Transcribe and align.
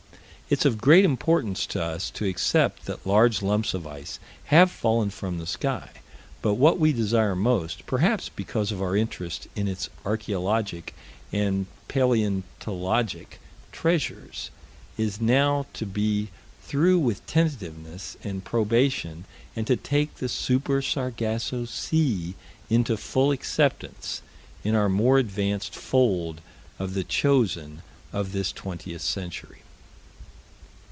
It's 0.53 0.65
of 0.65 0.79
great 0.81 1.05
importance 1.05 1.65
to 1.67 1.81
us 1.81 2.09
to 2.09 2.25
accept 2.27 2.83
that 2.83 3.07
large 3.07 3.41
lumps 3.41 3.73
of 3.73 3.87
ice 3.87 4.19
have 4.47 4.69
fallen 4.69 5.09
from 5.09 5.37
the 5.37 5.47
sky, 5.47 5.89
but 6.41 6.55
what 6.55 6.77
we 6.77 6.91
desire 6.91 7.37
most 7.37 7.85
perhaps 7.85 8.27
because 8.27 8.69
of 8.69 8.81
our 8.81 8.97
interest 8.97 9.47
in 9.55 9.69
its 9.69 9.87
archaeologic 10.03 10.93
and 11.31 11.67
palaeontologic 11.87 13.37
treasures 13.71 14.51
is 14.97 15.21
now 15.21 15.67
to 15.71 15.85
be 15.85 16.27
through 16.63 16.99
with 16.99 17.25
tentativeness 17.27 18.17
and 18.21 18.43
probation, 18.43 19.23
and 19.55 19.65
to 19.67 19.77
take 19.77 20.15
the 20.15 20.27
Super 20.27 20.81
Sargasso 20.81 21.63
Sea 21.63 22.33
into 22.69 22.97
full 22.97 23.31
acceptance 23.31 24.21
in 24.65 24.75
our 24.75 24.89
more 24.89 25.17
advanced 25.17 25.73
fold 25.73 26.41
of 26.77 26.93
the 26.93 27.05
chosen 27.05 27.83
of 28.11 28.33
this 28.33 28.51
twentieth 28.51 29.01
century. 29.01 29.59